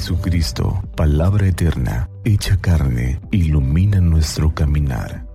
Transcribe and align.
Jesucristo, 0.00 0.82
palabra 0.96 1.46
eterna, 1.46 2.08
hecha 2.24 2.56
carne, 2.56 3.20
ilumina 3.32 4.00
nuestro 4.00 4.54
caminar. 4.54 5.29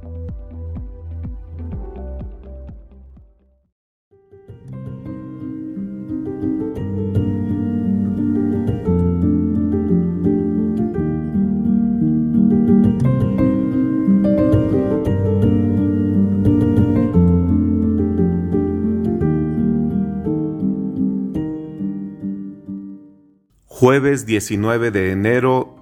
Jueves 23.86 24.25
19 24.25 24.89
de 24.89 25.12
enero 25.12 25.75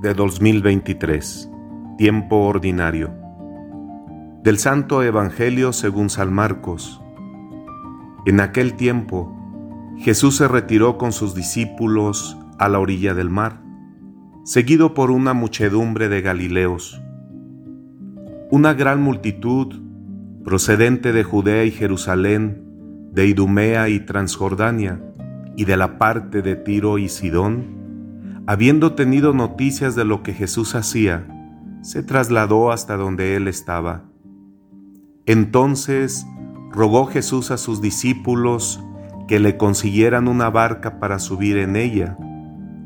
de 0.00 0.14
2023. 0.14 1.50
Tiempo 1.98 2.46
ordinario. 2.46 3.12
Del 4.42 4.56
Santo 4.56 5.02
Evangelio 5.02 5.74
según 5.74 6.08
San 6.08 6.32
Marcos. 6.32 7.02
En 8.24 8.40
aquel 8.40 8.72
tiempo, 8.72 9.36
Jesús 9.98 10.38
se 10.38 10.48
retiró 10.48 10.96
con 10.96 11.12
sus 11.12 11.34
discípulos 11.34 12.38
a 12.58 12.70
la 12.70 12.78
orilla 12.78 13.12
del 13.12 13.28
mar, 13.28 13.62
seguido 14.44 14.94
por 14.94 15.10
una 15.10 15.34
muchedumbre 15.34 16.08
de 16.08 16.22
Galileos. 16.22 17.02
Una 18.50 18.72
gran 18.72 19.02
multitud, 19.02 19.78
procedente 20.42 21.12
de 21.12 21.22
Judea 21.22 21.64
y 21.64 21.70
Jerusalén, 21.70 22.64
de 23.12 23.26
Idumea 23.26 23.90
y 23.90 24.00
Transjordania, 24.00 25.02
y 25.56 25.64
de 25.64 25.76
la 25.76 25.98
parte 25.98 26.42
de 26.42 26.56
Tiro 26.56 26.98
y 26.98 27.08
Sidón, 27.08 28.42
habiendo 28.46 28.94
tenido 28.94 29.32
noticias 29.32 29.94
de 29.94 30.04
lo 30.04 30.22
que 30.22 30.32
Jesús 30.32 30.74
hacía, 30.74 31.26
se 31.82 32.02
trasladó 32.02 32.72
hasta 32.72 32.96
donde 32.96 33.36
él 33.36 33.48
estaba. 33.48 34.04
Entonces 35.26 36.26
rogó 36.70 37.06
Jesús 37.06 37.50
a 37.50 37.58
sus 37.58 37.80
discípulos 37.80 38.82
que 39.28 39.38
le 39.38 39.56
consiguieran 39.56 40.26
una 40.26 40.50
barca 40.50 40.98
para 40.98 41.18
subir 41.18 41.58
en 41.58 41.76
ella, 41.76 42.16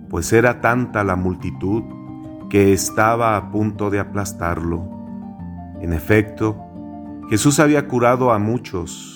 pues 0.08 0.32
era 0.32 0.60
tanta 0.60 1.04
la 1.04 1.16
multitud 1.16 1.82
que 2.50 2.72
estaba 2.72 3.36
a 3.36 3.50
punto 3.50 3.90
de 3.90 4.00
aplastarlo. 4.00 4.88
En 5.80 5.92
efecto, 5.92 6.56
Jesús 7.28 7.58
había 7.58 7.88
curado 7.88 8.32
a 8.32 8.38
muchos, 8.38 9.15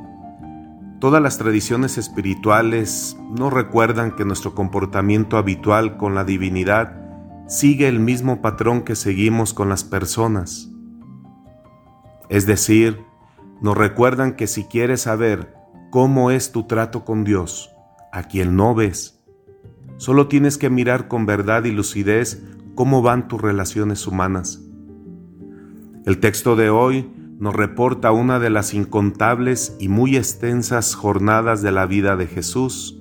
Todas 1.01 1.19
las 1.19 1.39
tradiciones 1.39 1.97
espirituales 1.97 3.17
nos 3.35 3.51
recuerdan 3.51 4.15
que 4.15 4.23
nuestro 4.23 4.53
comportamiento 4.53 5.37
habitual 5.37 5.97
con 5.97 6.13
la 6.13 6.23
divinidad 6.23 6.95
sigue 7.47 7.87
el 7.87 7.99
mismo 7.99 8.39
patrón 8.43 8.83
que 8.83 8.95
seguimos 8.95 9.55
con 9.55 9.67
las 9.67 9.83
personas. 9.83 10.69
Es 12.29 12.45
decir, 12.45 12.99
nos 13.61 13.75
recuerdan 13.75 14.35
que 14.35 14.45
si 14.45 14.65
quieres 14.65 15.01
saber 15.01 15.55
cómo 15.89 16.29
es 16.29 16.51
tu 16.51 16.67
trato 16.67 17.03
con 17.03 17.23
Dios, 17.23 17.71
a 18.11 18.21
quien 18.21 18.55
no 18.55 18.75
ves, 18.75 19.25
solo 19.97 20.27
tienes 20.27 20.59
que 20.59 20.69
mirar 20.69 21.07
con 21.07 21.25
verdad 21.25 21.63
y 21.63 21.71
lucidez 21.71 22.43
cómo 22.75 23.01
van 23.01 23.27
tus 23.27 23.41
relaciones 23.41 24.05
humanas. 24.05 24.61
El 26.05 26.19
texto 26.19 26.55
de 26.55 26.69
hoy 26.69 27.11
nos 27.41 27.55
reporta 27.55 28.11
una 28.11 28.37
de 28.37 28.51
las 28.51 28.75
incontables 28.75 29.75
y 29.79 29.87
muy 29.89 30.15
extensas 30.15 30.93
jornadas 30.93 31.63
de 31.63 31.71
la 31.71 31.87
vida 31.87 32.15
de 32.15 32.27
Jesús. 32.27 32.99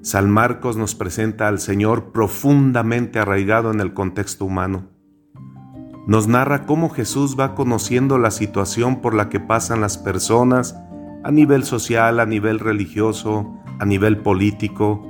San 0.00 0.30
Marcos 0.30 0.78
nos 0.78 0.94
presenta 0.94 1.46
al 1.46 1.58
Señor 1.58 2.10
profundamente 2.10 3.18
arraigado 3.18 3.70
en 3.70 3.80
el 3.80 3.92
contexto 3.92 4.46
humano. 4.46 4.88
Nos 6.06 6.26
narra 6.26 6.64
cómo 6.64 6.88
Jesús 6.88 7.36
va 7.38 7.54
conociendo 7.54 8.16
la 8.16 8.30
situación 8.30 9.02
por 9.02 9.12
la 9.12 9.28
que 9.28 9.40
pasan 9.40 9.82
las 9.82 9.98
personas 9.98 10.74
a 11.22 11.30
nivel 11.30 11.64
social, 11.64 12.20
a 12.20 12.26
nivel 12.26 12.58
religioso, 12.58 13.54
a 13.78 13.84
nivel 13.84 14.22
político. 14.22 15.02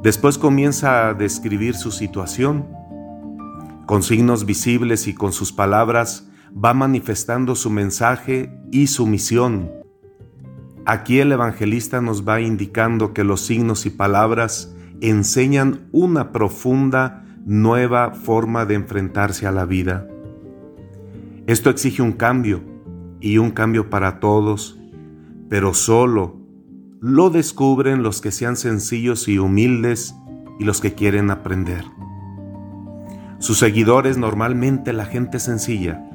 Después 0.00 0.38
comienza 0.38 1.08
a 1.08 1.14
describir 1.14 1.74
su 1.74 1.90
situación. 1.90 2.68
Con 3.84 4.04
signos 4.04 4.46
visibles 4.46 5.08
y 5.08 5.14
con 5.14 5.32
sus 5.32 5.52
palabras, 5.52 6.25
va 6.56 6.74
manifestando 6.74 7.54
su 7.54 7.70
mensaje 7.70 8.50
y 8.70 8.86
su 8.86 9.06
misión. 9.06 9.70
Aquí 10.86 11.18
el 11.18 11.32
evangelista 11.32 12.00
nos 12.00 12.26
va 12.26 12.40
indicando 12.40 13.12
que 13.12 13.24
los 13.24 13.40
signos 13.40 13.86
y 13.86 13.90
palabras 13.90 14.74
enseñan 15.00 15.88
una 15.92 16.32
profunda 16.32 17.24
nueva 17.44 18.12
forma 18.12 18.64
de 18.64 18.74
enfrentarse 18.74 19.46
a 19.46 19.52
la 19.52 19.66
vida. 19.66 20.08
Esto 21.46 21.70
exige 21.70 22.02
un 22.02 22.12
cambio 22.12 22.62
y 23.20 23.38
un 23.38 23.50
cambio 23.50 23.90
para 23.90 24.20
todos, 24.20 24.78
pero 25.48 25.74
solo 25.74 26.36
lo 27.00 27.30
descubren 27.30 28.02
los 28.02 28.20
que 28.20 28.32
sean 28.32 28.56
sencillos 28.56 29.28
y 29.28 29.38
humildes 29.38 30.14
y 30.58 30.64
los 30.64 30.80
que 30.80 30.94
quieren 30.94 31.30
aprender. 31.30 31.84
Sus 33.38 33.58
seguidores 33.58 34.16
normalmente 34.16 34.92
la 34.92 35.04
gente 35.04 35.38
sencilla, 35.38 36.05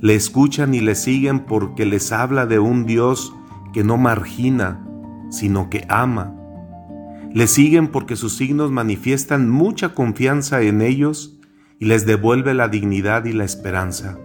le 0.00 0.14
escuchan 0.14 0.74
y 0.74 0.80
le 0.80 0.94
siguen 0.94 1.40
porque 1.40 1.86
les 1.86 2.12
habla 2.12 2.46
de 2.46 2.58
un 2.58 2.86
Dios 2.86 3.34
que 3.72 3.84
no 3.84 3.96
margina, 3.96 4.86
sino 5.30 5.70
que 5.70 5.84
ama. 5.88 6.34
Le 7.32 7.46
siguen 7.46 7.88
porque 7.88 8.16
sus 8.16 8.36
signos 8.36 8.70
manifiestan 8.70 9.50
mucha 9.50 9.94
confianza 9.94 10.62
en 10.62 10.82
ellos 10.82 11.38
y 11.80 11.86
les 11.86 12.06
devuelve 12.06 12.54
la 12.54 12.68
dignidad 12.68 13.24
y 13.24 13.32
la 13.32 13.44
esperanza. 13.44 14.18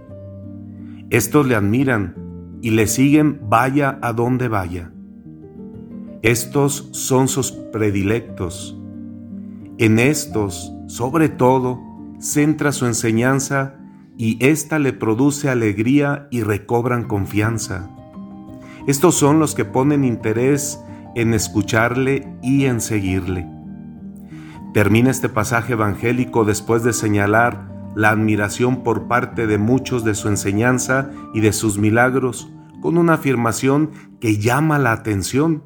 Estos 1.10 1.48
le 1.48 1.56
admiran 1.56 2.16
y 2.62 2.72
le 2.72 2.86
siguen 2.86 3.40
vaya 3.50 3.98
a 4.02 4.14
donde 4.14 4.48
vaya. 4.48 4.92
Estos 6.22 6.90
son 6.92 7.28
sus 7.28 7.52
predilectos. 7.52 8.78
En 9.80 9.98
estos, 9.98 10.72
sobre 10.88 11.30
todo, 11.30 11.80
centra 12.20 12.74
su 12.74 12.86
enseñanza 12.86 13.79
y 14.20 14.38
ésta 14.46 14.80
le 14.80 14.92
produce 14.92 15.50
alegría 15.50 16.28
y 16.30 16.44
recobran 16.44 17.06
confianza. 17.06 17.90
Estos 18.86 19.16
son 19.16 19.40
los 19.40 19.56
que 19.56 19.64
ponen 19.64 20.04
interés 20.04 20.78
en 21.16 21.34
escucharle 21.34 22.28
y 22.44 22.66
en 22.66 22.82
seguirle. 22.82 23.48
Termina 24.74 25.10
este 25.10 25.30
pasaje 25.30 25.72
evangélico 25.72 26.44
después 26.44 26.84
de 26.84 26.92
señalar 26.92 27.72
la 27.96 28.10
admiración 28.10 28.84
por 28.84 29.08
parte 29.08 29.48
de 29.48 29.58
muchos 29.58 30.04
de 30.04 30.14
su 30.16 30.28
enseñanza 30.28 31.12
y 31.34 31.40
de 31.40 31.54
sus 31.54 31.78
milagros 31.78 32.52
con 32.82 32.98
una 32.98 33.14
afirmación 33.14 33.92
que 34.20 34.38
llama 34.38 34.80
la 34.80 34.92
atención, 34.92 35.64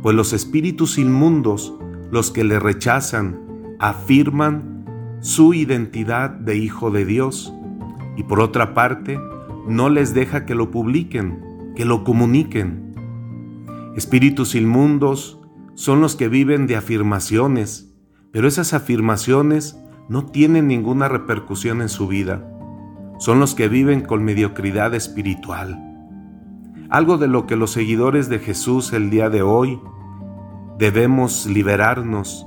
pues 0.00 0.14
los 0.14 0.32
espíritus 0.32 0.96
inmundos, 0.96 1.74
los 2.12 2.30
que 2.30 2.44
le 2.44 2.60
rechazan, 2.60 3.40
afirman 3.80 4.84
su 5.18 5.54
identidad 5.54 6.30
de 6.30 6.56
hijo 6.56 6.92
de 6.92 7.04
Dios 7.04 7.52
y 8.20 8.22
por 8.22 8.40
otra 8.40 8.74
parte, 8.74 9.18
no 9.66 9.88
les 9.88 10.12
deja 10.12 10.44
que 10.44 10.54
lo 10.54 10.70
publiquen, 10.70 11.72
que 11.74 11.86
lo 11.86 12.04
comuniquen. 12.04 12.92
Espíritus 13.96 14.54
inmundos 14.54 15.40
son 15.74 16.02
los 16.02 16.16
que 16.16 16.28
viven 16.28 16.66
de 16.66 16.76
afirmaciones, 16.76 17.94
pero 18.30 18.46
esas 18.46 18.74
afirmaciones 18.74 19.82
no 20.10 20.26
tienen 20.26 20.68
ninguna 20.68 21.08
repercusión 21.08 21.80
en 21.80 21.88
su 21.88 22.08
vida. 22.08 22.46
Son 23.18 23.40
los 23.40 23.54
que 23.54 23.68
viven 23.68 24.02
con 24.02 24.22
mediocridad 24.22 24.94
espiritual. 24.94 25.82
Algo 26.90 27.16
de 27.16 27.26
lo 27.26 27.46
que 27.46 27.56
los 27.56 27.70
seguidores 27.70 28.28
de 28.28 28.38
Jesús 28.38 28.92
el 28.92 29.08
día 29.08 29.30
de 29.30 29.40
hoy 29.40 29.80
debemos 30.78 31.46
liberarnos 31.46 32.46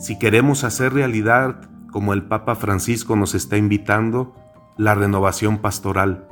si 0.00 0.18
queremos 0.18 0.64
hacer 0.64 0.94
realidad, 0.94 1.70
como 1.92 2.12
el 2.12 2.24
Papa 2.24 2.56
Francisco 2.56 3.14
nos 3.14 3.36
está 3.36 3.56
invitando, 3.56 4.34
la 4.76 4.94
renovación 4.94 5.58
pastoral. 5.58 6.28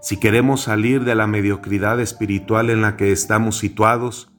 Si 0.00 0.16
queremos 0.18 0.62
salir 0.62 1.04
de 1.04 1.14
la 1.14 1.26
mediocridad 1.26 2.00
espiritual 2.00 2.70
en 2.70 2.80
la 2.80 2.96
que 2.96 3.12
estamos 3.12 3.58
situados, 3.58 4.32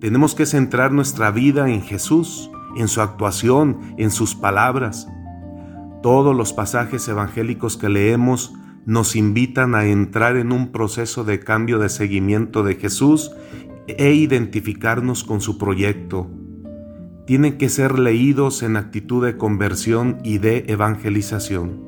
tenemos 0.00 0.34
que 0.34 0.46
centrar 0.46 0.92
nuestra 0.92 1.30
vida 1.30 1.70
en 1.70 1.80
Jesús, 1.80 2.50
en 2.76 2.88
su 2.88 3.00
actuación, 3.00 3.94
en 3.98 4.10
sus 4.10 4.34
palabras. 4.34 5.08
Todos 6.02 6.36
los 6.36 6.52
pasajes 6.52 7.06
evangélicos 7.08 7.76
que 7.76 7.88
leemos 7.88 8.52
nos 8.84 9.16
invitan 9.16 9.74
a 9.74 9.86
entrar 9.86 10.36
en 10.36 10.52
un 10.52 10.72
proceso 10.72 11.24
de 11.24 11.40
cambio 11.40 11.78
de 11.78 11.88
seguimiento 11.88 12.62
de 12.62 12.74
Jesús 12.74 13.32
e 13.86 14.12
identificarnos 14.12 15.24
con 15.24 15.40
su 15.40 15.56
proyecto. 15.56 16.28
Tienen 17.26 17.58
que 17.58 17.68
ser 17.68 17.98
leídos 17.98 18.62
en 18.62 18.76
actitud 18.76 19.24
de 19.24 19.36
conversión 19.36 20.18
y 20.22 20.38
de 20.38 20.64
evangelización. 20.68 21.85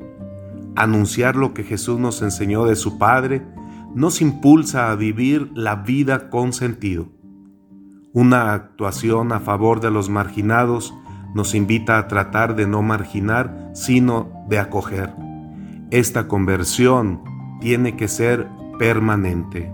Anunciar 0.75 1.35
lo 1.35 1.53
que 1.53 1.63
Jesús 1.63 1.99
nos 1.99 2.21
enseñó 2.21 2.65
de 2.65 2.75
su 2.75 2.97
Padre 2.97 3.45
nos 3.95 4.21
impulsa 4.21 4.91
a 4.91 4.95
vivir 4.95 5.51
la 5.53 5.75
vida 5.75 6.29
con 6.29 6.53
sentido. 6.53 7.07
Una 8.13 8.53
actuación 8.53 9.31
a 9.31 9.39
favor 9.39 9.81
de 9.81 9.91
los 9.91 10.09
marginados 10.09 10.93
nos 11.33 11.53
invita 11.53 11.97
a 11.97 12.07
tratar 12.07 12.55
de 12.55 12.67
no 12.67 12.81
marginar, 12.81 13.71
sino 13.73 14.31
de 14.47 14.59
acoger. 14.59 15.13
Esta 15.91 16.27
conversión 16.27 17.21
tiene 17.61 17.95
que 17.95 18.07
ser 18.07 18.47
permanente. 18.77 19.71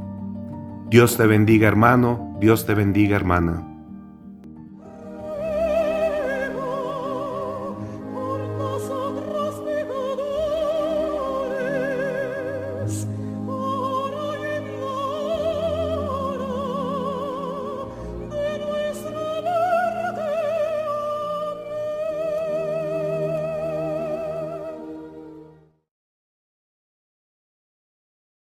Dios 0.89 1.17
te 1.17 1.27
bendiga 1.27 1.67
hermano, 1.67 2.37
Dios 2.39 2.65
te 2.65 2.73
bendiga 2.73 3.15
hermana. 3.15 3.74